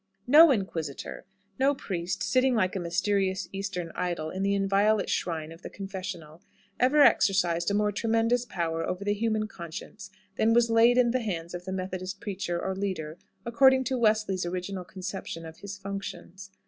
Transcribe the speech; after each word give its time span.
No 0.25 0.49
inquisitor 0.49 1.25
no 1.59 1.75
priest, 1.75 2.23
sitting 2.23 2.55
like 2.55 2.75
a 2.75 2.79
mysterious 2.79 3.47
Eastern 3.51 3.91
idol 3.93 4.31
in 4.31 4.41
the 4.41 4.55
inviolate 4.55 5.11
shrine 5.11 5.51
of 5.51 5.61
the 5.61 5.69
confessional 5.69 6.41
ever 6.79 7.03
exercised 7.03 7.69
a 7.69 7.75
more 7.75 7.91
tremendous 7.91 8.43
power 8.43 8.83
over 8.83 9.03
the 9.05 9.13
human 9.13 9.47
conscience 9.47 10.09
than 10.37 10.55
was 10.55 10.71
laid 10.71 10.97
in 10.97 11.11
the 11.11 11.19
hands 11.21 11.53
of 11.53 11.65
the 11.65 11.71
Methodist 11.71 12.19
preacher 12.19 12.59
or 12.59 12.75
leader 12.75 13.19
according 13.45 13.83
to 13.83 13.97
Wesley's 13.99 14.43
original 14.43 14.83
conception 14.83 15.45
of 15.45 15.59
his 15.59 15.77
functions. 15.77 16.49